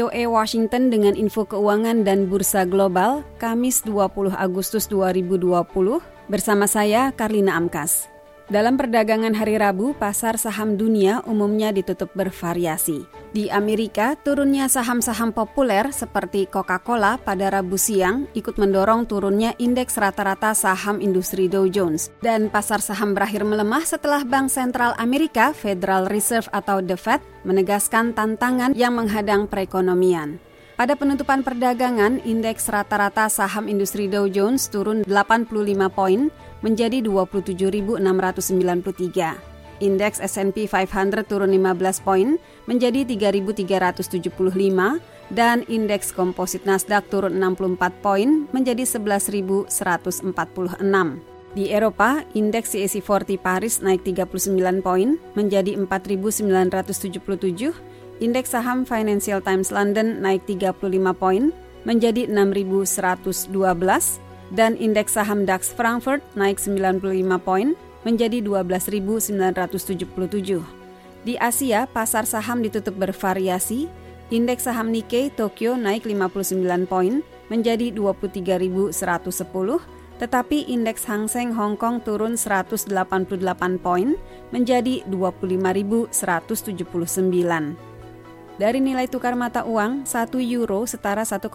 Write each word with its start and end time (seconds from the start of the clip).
VOA 0.00 0.24
Washington 0.24 0.88
dengan 0.88 1.12
info 1.12 1.44
keuangan 1.44 2.08
dan 2.08 2.24
bursa 2.24 2.64
global 2.64 3.20
Kamis 3.36 3.84
20 3.84 4.32
Agustus 4.32 4.88
2020 4.88 5.44
bersama 6.24 6.64
saya 6.64 7.12
Karlina 7.12 7.52
Amkas. 7.60 8.08
Dalam 8.48 8.80
perdagangan 8.80 9.36
hari 9.36 9.60
Rabu, 9.60 9.92
pasar 9.92 10.40
saham 10.40 10.80
dunia 10.80 11.20
umumnya 11.28 11.68
ditutup 11.68 12.08
bervariasi. 12.16 13.19
Di 13.30 13.46
Amerika, 13.46 14.18
turunnya 14.18 14.66
saham-saham 14.66 15.30
populer 15.30 15.94
seperti 15.94 16.50
Coca-Cola 16.50 17.14
pada 17.14 17.46
Rabu 17.46 17.78
siang 17.78 18.26
ikut 18.34 18.58
mendorong 18.58 19.06
turunnya 19.06 19.54
indeks 19.54 19.94
rata-rata 20.02 20.50
saham 20.50 20.98
industri 20.98 21.46
Dow 21.46 21.70
Jones. 21.70 22.10
Dan 22.18 22.50
pasar 22.50 22.82
saham 22.82 23.14
berakhir 23.14 23.46
melemah 23.46 23.86
setelah 23.86 24.26
Bank 24.26 24.50
Sentral 24.50 24.98
Amerika, 24.98 25.54
Federal 25.54 26.10
Reserve 26.10 26.50
atau 26.50 26.82
The 26.82 26.98
Fed, 26.98 27.22
menegaskan 27.46 28.18
tantangan 28.18 28.74
yang 28.74 28.98
menghadang 28.98 29.46
perekonomian. 29.46 30.42
Pada 30.74 30.98
penutupan 30.98 31.46
perdagangan, 31.46 32.26
indeks 32.26 32.66
rata-rata 32.66 33.30
saham 33.30 33.70
industri 33.70 34.10
Dow 34.10 34.26
Jones 34.26 34.66
turun 34.66 35.06
85 35.06 35.54
poin 35.94 36.34
menjadi 36.66 36.98
27.693. 36.98 39.49
Indeks 39.80 40.20
S&P 40.20 40.68
500 40.68 41.24
turun 41.24 41.56
15 41.56 42.04
poin 42.04 42.36
menjadi 42.68 43.08
3.375 43.08 44.28
dan 45.32 45.64
indeks 45.72 46.12
komposit 46.12 46.68
Nasdaq 46.68 47.08
turun 47.08 47.40
64 47.40 48.04
poin 48.04 48.44
menjadi 48.52 48.84
11.146. 48.84 49.72
Di 51.50 51.66
Eropa, 51.72 52.22
indeks 52.36 52.78
CAC 52.78 53.02
40 53.02 53.34
Paris 53.40 53.82
naik 53.82 54.06
39 54.06 54.54
poin 54.84 55.18
menjadi 55.34 55.74
4.977, 55.74 57.74
indeks 58.22 58.54
saham 58.54 58.86
Financial 58.86 59.42
Times 59.42 59.74
London 59.74 60.22
naik 60.22 60.46
35 60.46 60.78
poin 61.16 61.50
menjadi 61.82 62.28
6.112, 62.28 63.50
dan 64.54 64.78
indeks 64.78 65.18
saham 65.18 65.42
DAX 65.42 65.74
Frankfurt 65.74 66.22
naik 66.38 66.62
95 66.62 67.02
poin 67.42 67.74
menjadi 68.06 68.40
12.977. 68.44 70.62
Di 71.20 71.36
Asia, 71.36 71.84
pasar 71.84 72.24
saham 72.24 72.64
ditutup 72.64 72.96
bervariasi. 72.96 73.92
Indeks 74.30 74.64
saham 74.64 74.88
Nikkei 74.94 75.28
Tokyo 75.34 75.74
naik 75.74 76.06
59 76.06 76.86
poin 76.86 77.26
menjadi 77.50 77.90
23.110, 77.92 78.94
tetapi 80.22 80.70
indeks 80.70 81.02
Hang 81.10 81.26
Seng 81.26 81.50
Hong 81.52 81.74
Kong 81.74 81.98
turun 82.00 82.38
188 82.38 82.94
poin 83.82 84.14
menjadi 84.54 85.02
25.179. 85.10 87.90
Dari 88.60 88.76
nilai 88.76 89.08
tukar 89.08 89.32
mata 89.34 89.64
uang, 89.64 90.04
1 90.04 90.36
euro 90.52 90.84
setara 90.84 91.24
1,1 91.24 91.48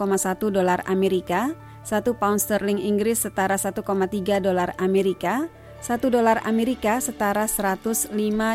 dolar 0.50 0.82
Amerika, 0.90 1.54
1 1.86 2.02
pound 2.18 2.42
sterling 2.42 2.82
Inggris 2.82 3.22
setara 3.22 3.54
1,3 3.54 4.42
dolar 4.42 4.74
Amerika, 4.76 5.46
1 5.84 6.08
dolar 6.08 6.40
Amerika 6.48 6.96
setara 6.98 7.44
105 7.44 8.12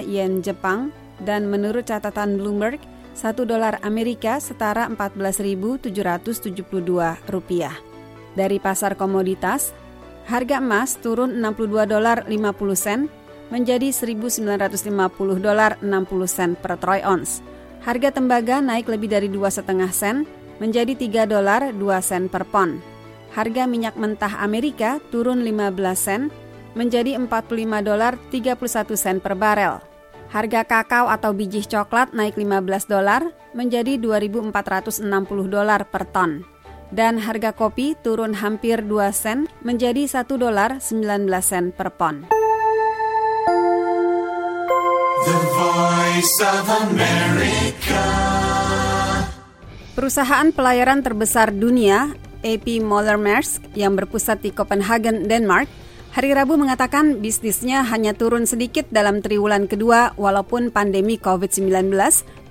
yen 0.09 0.41
Jepang 0.41 0.89
dan 1.21 1.45
menurut 1.47 1.85
catatan 1.85 2.41
Bloomberg, 2.41 2.81
1 3.13 3.45
dolar 3.45 3.77
Amerika 3.85 4.41
setara 4.41 4.89
14.772 4.89 5.85
rupiah. 7.29 7.75
Dari 8.33 8.57
pasar 8.57 8.95
komoditas, 8.97 9.75
harga 10.25 10.57
emas 10.63 10.97
turun 10.97 11.37
62 11.43 11.85
dolar 11.85 12.25
50 12.25 12.73
sen 12.73 13.11
menjadi 13.51 13.91
1.950 13.91 15.43
dolar 15.43 15.75
60 15.83 16.25
sen 16.25 16.55
per 16.55 16.79
troy 16.79 17.03
ounce. 17.03 17.43
Harga 17.83 18.13
tembaga 18.13 18.63
naik 18.63 18.87
lebih 18.87 19.11
dari 19.11 19.27
2,5 19.27 19.67
sen 19.91 20.23
menjadi 20.63 20.93
3 20.95 21.27
dolar 21.27 21.61
2 21.75 21.81
sen 21.99 22.31
per 22.31 22.47
pon. 22.47 22.79
Harga 23.35 23.67
minyak 23.67 23.95
mentah 23.99 24.39
Amerika 24.39 25.03
turun 25.11 25.43
15 25.43 25.75
sen 25.95 26.21
menjadi 26.73 27.17
45 27.19 27.83
dolar 27.83 28.15
31 28.31 28.95
sen 28.95 29.17
per 29.19 29.35
barel. 29.35 29.83
Harga 30.31 30.63
kakao 30.63 31.11
atau 31.11 31.35
biji 31.35 31.67
coklat 31.67 32.15
naik 32.15 32.39
15 32.39 32.87
dolar 32.87 33.35
menjadi 33.51 33.99
2.460 33.99 35.03
dolar 35.51 35.83
per 35.91 36.07
ton. 36.07 36.47
Dan 36.91 37.19
harga 37.23 37.55
kopi 37.55 37.95
turun 37.99 38.35
hampir 38.35 38.83
2 38.83 39.11
sen 39.11 39.47
menjadi 39.63 40.07
1 40.07 40.27
dolar 40.39 40.79
19 40.79 41.27
sen 41.43 41.75
per 41.75 41.91
pon. 41.91 42.31
The 45.21 45.39
Voice 45.53 46.37
of 46.41 46.65
America. 46.89 48.03
Perusahaan 49.91 50.49
pelayaran 50.55 51.03
terbesar 51.03 51.51
dunia, 51.51 52.15
AP 52.41 52.79
Moller 52.81 53.19
Maersk 53.19 53.61
yang 53.77 53.93
berpusat 53.93 54.41
di 54.41 54.49
Copenhagen, 54.49 55.27
Denmark, 55.27 55.67
Hari 56.11 56.35
Rabu 56.35 56.59
mengatakan 56.59 57.23
bisnisnya 57.23 57.87
hanya 57.87 58.11
turun 58.11 58.43
sedikit 58.43 58.83
dalam 58.91 59.23
triwulan 59.23 59.71
kedua 59.71 60.11
walaupun 60.19 60.67
pandemi 60.67 61.15
COVID-19 61.15 61.87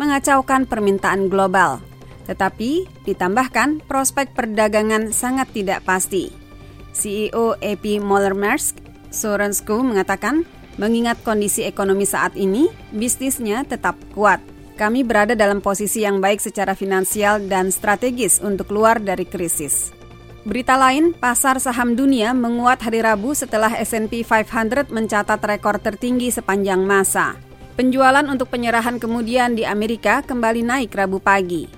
mengacaukan 0.01 0.65
permintaan 0.65 1.29
global. 1.29 1.85
Tetapi 2.25 2.89
ditambahkan 3.05 3.85
prospek 3.85 4.33
perdagangan 4.33 5.13
sangat 5.13 5.53
tidak 5.53 5.85
pasti. 5.85 6.33
CEO 6.97 7.53
AP 7.61 8.01
Moller 8.01 8.33
Maersk, 8.33 8.81
Soren 9.13 9.53
Sko 9.53 9.85
mengatakan, 9.85 10.49
mengingat 10.81 11.21
kondisi 11.21 11.61
ekonomi 11.69 12.09
saat 12.09 12.41
ini, 12.41 12.73
bisnisnya 12.97 13.69
tetap 13.69 14.01
kuat. 14.17 14.41
Kami 14.81 15.05
berada 15.05 15.37
dalam 15.37 15.61
posisi 15.61 16.01
yang 16.01 16.25
baik 16.25 16.41
secara 16.41 16.73
finansial 16.73 17.45
dan 17.45 17.69
strategis 17.69 18.41
untuk 18.41 18.73
keluar 18.73 18.97
dari 18.97 19.29
krisis. 19.29 20.00
Berita 20.41 20.73
lain, 20.81 21.13
pasar 21.13 21.61
saham 21.61 21.93
dunia 21.93 22.33
menguat 22.33 22.81
hari 22.81 23.05
Rabu 23.05 23.37
setelah 23.37 23.77
S&P 23.77 24.25
500 24.25 24.89
mencatat 24.89 25.37
rekor 25.37 25.77
tertinggi 25.77 26.33
sepanjang 26.33 26.81
masa. 26.81 27.37
Penjualan 27.77 28.25
untuk 28.25 28.49
penyerahan 28.49 28.97
kemudian 28.97 29.53
di 29.53 29.69
Amerika 29.69 30.25
kembali 30.25 30.65
naik 30.65 30.97
Rabu 30.97 31.21
pagi. 31.21 31.69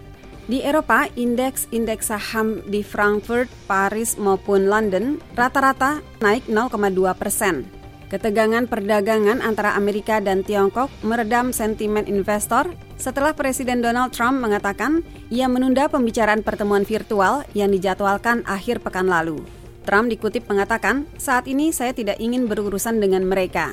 Di 0.46 0.62
Eropa, 0.62 1.10
indeks-indeks 1.10 2.14
saham 2.14 2.62
di 2.70 2.86
Frankfurt, 2.86 3.50
Paris 3.66 4.14
maupun 4.14 4.70
London 4.70 5.18
rata-rata 5.34 5.98
naik 6.22 6.46
0,2 6.46 7.18
persen. 7.18 7.81
Ketegangan 8.12 8.68
perdagangan 8.68 9.40
antara 9.40 9.72
Amerika 9.72 10.20
dan 10.20 10.44
Tiongkok 10.44 10.92
meredam 11.00 11.48
sentimen 11.48 12.04
investor 12.04 12.68
setelah 13.00 13.32
Presiden 13.32 13.80
Donald 13.80 14.12
Trump 14.12 14.36
mengatakan 14.36 15.00
ia 15.32 15.48
menunda 15.48 15.88
pembicaraan 15.88 16.44
pertemuan 16.44 16.84
virtual 16.84 17.40
yang 17.56 17.72
dijadwalkan 17.72 18.44
akhir 18.44 18.84
pekan 18.84 19.08
lalu. 19.08 19.40
Trump 19.88 20.12
dikutip 20.12 20.44
mengatakan, 20.44 21.08
saat 21.16 21.48
ini 21.48 21.72
saya 21.72 21.96
tidak 21.96 22.20
ingin 22.20 22.52
berurusan 22.52 23.00
dengan 23.00 23.24
mereka. 23.24 23.72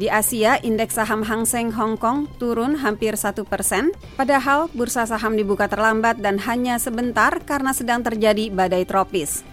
Di 0.00 0.08
Asia, 0.08 0.56
indeks 0.64 0.96
saham 0.96 1.20
Hang 1.20 1.44
Seng 1.44 1.68
Hong 1.76 2.00
Kong 2.00 2.24
turun 2.40 2.72
hampir 2.80 3.20
satu 3.20 3.44
persen, 3.44 3.92
padahal 4.16 4.72
bursa 4.72 5.04
saham 5.04 5.36
dibuka 5.36 5.68
terlambat 5.68 6.24
dan 6.24 6.40
hanya 6.40 6.80
sebentar 6.80 7.36
karena 7.44 7.76
sedang 7.76 8.00
terjadi 8.00 8.48
badai 8.48 8.88
tropis. 8.88 9.44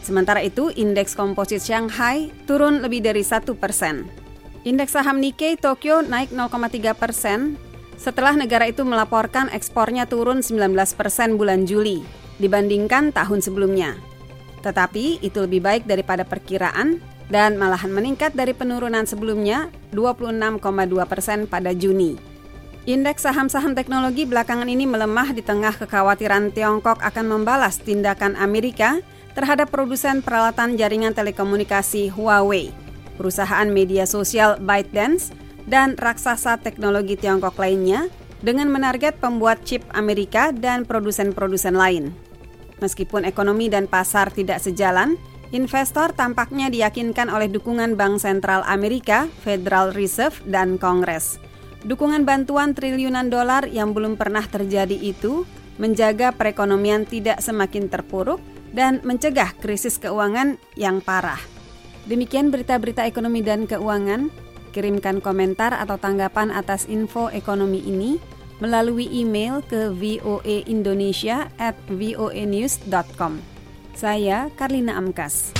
Sementara 0.00 0.40
itu, 0.40 0.72
indeks 0.72 1.12
komposit 1.12 1.60
Shanghai 1.60 2.32
turun 2.48 2.80
lebih 2.80 3.04
dari 3.04 3.20
satu 3.20 3.52
persen. 3.56 4.08
Indeks 4.64 4.92
saham 4.92 5.20
Nikkei 5.20 5.56
Tokyo 5.56 6.04
naik 6.04 6.32
0,3 6.36 6.92
persen 6.92 7.56
setelah 8.00 8.32
negara 8.32 8.68
itu 8.68 8.84
melaporkan 8.84 9.52
ekspornya 9.52 10.08
turun 10.08 10.40
19 10.40 10.72
persen 10.96 11.36
bulan 11.36 11.68
Juli 11.68 12.00
dibandingkan 12.40 13.12
tahun 13.12 13.44
sebelumnya. 13.44 13.96
Tetapi 14.64 15.20
itu 15.20 15.38
lebih 15.40 15.60
baik 15.64 15.82
daripada 15.84 16.24
perkiraan 16.24 17.00
dan 17.28 17.56
malahan 17.56 17.92
meningkat 17.92 18.32
dari 18.32 18.56
penurunan 18.56 19.04
sebelumnya 19.04 19.68
26,2 19.92 20.60
persen 21.08 21.44
pada 21.44 21.72
Juni. 21.76 22.16
Indeks 22.88 23.28
saham-saham 23.28 23.76
teknologi 23.76 24.24
belakangan 24.24 24.66
ini 24.66 24.88
melemah 24.88 25.36
di 25.36 25.44
tengah 25.44 25.76
kekhawatiran 25.76 26.50
Tiongkok 26.56 26.98
akan 27.04 27.26
membalas 27.28 27.76
tindakan 27.80 28.34
Amerika 28.40 29.04
terhadap 29.34 29.70
produsen 29.70 30.20
peralatan 30.20 30.74
jaringan 30.74 31.14
telekomunikasi 31.14 32.10
Huawei, 32.10 32.74
perusahaan 33.20 33.68
media 33.68 34.08
sosial 34.08 34.58
ByteDance, 34.58 35.30
dan 35.68 35.94
raksasa 35.94 36.58
teknologi 36.58 37.14
Tiongkok 37.14 37.54
lainnya 37.60 38.10
dengan 38.40 38.72
menarget 38.72 39.20
pembuat 39.20 39.62
chip 39.62 39.84
Amerika 39.92 40.50
dan 40.50 40.88
produsen-produsen 40.88 41.76
lain. 41.76 42.10
Meskipun 42.80 43.28
ekonomi 43.28 43.68
dan 43.68 43.84
pasar 43.84 44.32
tidak 44.32 44.64
sejalan, 44.64 45.20
investor 45.52 46.16
tampaknya 46.16 46.72
diyakinkan 46.72 47.28
oleh 47.28 47.52
dukungan 47.52 47.94
Bank 47.94 48.24
Sentral 48.24 48.64
Amerika, 48.64 49.28
Federal 49.44 49.92
Reserve, 49.92 50.40
dan 50.48 50.80
Kongres. 50.80 51.36
Dukungan 51.84 52.24
bantuan 52.24 52.72
triliunan 52.72 53.28
dolar 53.28 53.68
yang 53.68 53.92
belum 53.92 54.16
pernah 54.16 54.44
terjadi 54.44 54.96
itu 54.96 55.44
menjaga 55.80 56.32
perekonomian 56.32 57.08
tidak 57.08 57.40
semakin 57.40 57.88
terpuruk 57.88 58.40
dan 58.70 59.02
mencegah 59.02 59.54
krisis 59.58 59.98
keuangan 59.98 60.58
yang 60.78 61.02
parah. 61.02 61.40
Demikian 62.06 62.50
berita-berita 62.50 63.06
ekonomi 63.06 63.44
dan 63.44 63.68
keuangan. 63.68 64.30
Kirimkan 64.70 65.18
komentar 65.18 65.74
atau 65.74 65.98
tanggapan 65.98 66.54
atas 66.54 66.86
info 66.86 67.26
ekonomi 67.30 67.82
ini 67.82 68.22
melalui 68.62 69.10
email 69.10 69.64
ke 69.66 69.90
voaindonesia 69.90 71.50
at 71.58 71.74
voanews.com. 71.90 73.42
Saya 73.98 74.46
Karlina 74.54 74.94
Amkas. 74.94 75.50